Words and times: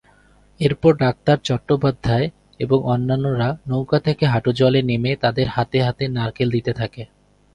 এরপর 0.59 0.91
ডাক্তার 0.97 1.37
চট্টোপাধ্যায় 1.43 2.27
এবং 2.59 2.79
অন্যান্যরা 2.85 3.49
নৌকা 3.67 3.99
থেকে 4.07 4.23
হাঁটু 4.25 4.51
জলে 4.59 4.81
নেমে 4.89 5.11
তাদের 5.23 5.47
হাতে 5.47 5.77
হাতে 5.81 6.03
নারকেল 6.15 6.47
দিতে 6.55 6.71
থাকে। 6.73 7.03